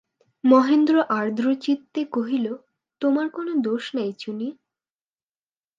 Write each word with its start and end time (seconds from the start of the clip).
মহেন্দ্র 0.43 0.95
আর্দ্রচিত্তে 1.17 2.01
কহিল, 2.13 2.45
তোমার 3.01 3.27
কোনো 3.29 3.51
দোষ 3.61 3.83
নাই, 3.93 4.11
চুনি। 4.19 4.49